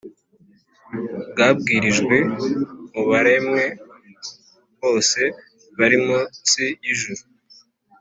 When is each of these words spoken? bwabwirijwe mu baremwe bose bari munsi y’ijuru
bwabwirijwe 1.31 2.15
mu 2.93 3.03
baremwe 3.09 3.63
bose 4.81 5.21
bari 5.77 5.97
munsi 6.05 6.63
y’ijuru 6.83 7.21